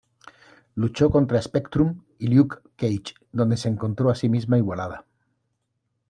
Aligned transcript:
Luchó 0.73 1.11
contra 1.11 1.39
Spectrum 1.43 2.01
y 2.17 2.29
Luke 2.29 2.57
Cage 2.75 3.13
donde 3.31 3.55
se 3.55 3.69
encontró 3.69 4.09
a 4.09 4.15
sí 4.15 4.29
misma 4.29 4.57
igualada. 4.57 5.05